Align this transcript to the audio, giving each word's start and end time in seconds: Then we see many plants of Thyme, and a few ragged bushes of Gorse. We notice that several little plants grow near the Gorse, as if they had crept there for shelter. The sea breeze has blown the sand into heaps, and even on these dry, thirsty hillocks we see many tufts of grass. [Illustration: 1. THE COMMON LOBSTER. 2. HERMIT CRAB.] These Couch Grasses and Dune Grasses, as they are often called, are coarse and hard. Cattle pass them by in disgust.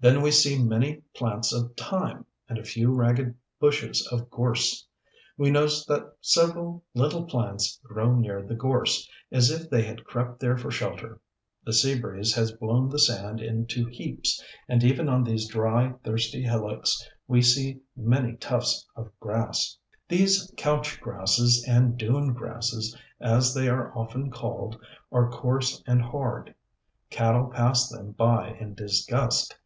Then 0.00 0.22
we 0.22 0.30
see 0.30 0.62
many 0.62 1.02
plants 1.16 1.52
of 1.52 1.74
Thyme, 1.76 2.24
and 2.48 2.56
a 2.56 2.62
few 2.62 2.94
ragged 2.94 3.34
bushes 3.58 4.06
of 4.12 4.30
Gorse. 4.30 4.86
We 5.36 5.50
notice 5.50 5.84
that 5.86 6.12
several 6.20 6.84
little 6.94 7.24
plants 7.24 7.80
grow 7.82 8.14
near 8.14 8.40
the 8.46 8.54
Gorse, 8.54 9.10
as 9.32 9.50
if 9.50 9.68
they 9.68 9.82
had 9.82 10.04
crept 10.04 10.38
there 10.38 10.56
for 10.56 10.70
shelter. 10.70 11.20
The 11.64 11.72
sea 11.72 11.98
breeze 11.98 12.32
has 12.36 12.52
blown 12.52 12.88
the 12.88 13.00
sand 13.00 13.40
into 13.40 13.86
heaps, 13.86 14.40
and 14.68 14.84
even 14.84 15.08
on 15.08 15.24
these 15.24 15.48
dry, 15.48 15.92
thirsty 16.04 16.42
hillocks 16.44 17.04
we 17.26 17.42
see 17.42 17.80
many 17.96 18.36
tufts 18.36 18.86
of 18.94 19.10
grass. 19.18 19.76
[Illustration: 20.08 20.46
1. 20.54 20.54
THE 20.54 20.62
COMMON 20.62 20.76
LOBSTER. 20.76 21.00
2. 21.00 21.04
HERMIT 21.10 21.16
CRAB.] 21.18 21.18
These 21.18 21.18
Couch 21.18 21.18
Grasses 21.58 21.64
and 21.68 21.98
Dune 21.98 22.32
Grasses, 22.34 22.96
as 23.20 23.52
they 23.52 23.68
are 23.68 23.92
often 23.98 24.30
called, 24.30 24.78
are 25.10 25.28
coarse 25.28 25.82
and 25.88 26.00
hard. 26.00 26.54
Cattle 27.10 27.48
pass 27.52 27.88
them 27.88 28.12
by 28.12 28.50
in 28.60 28.74
disgust. 28.74 29.56